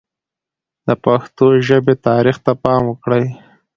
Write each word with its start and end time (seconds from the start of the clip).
د 0.87 0.89
پښتو 1.05 1.45
ژبې 1.67 1.95
تاریخ 2.07 2.37
ته 2.45 2.51
پام 2.63 2.81
وکړئ. 2.87 3.25